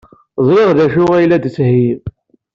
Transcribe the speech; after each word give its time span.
Ẓriɣ 0.47 0.69
d 0.77 0.79
acu 0.85 1.03
ay 1.15 1.25
la 1.27 1.37
d-tettheyyimt. 1.39 2.05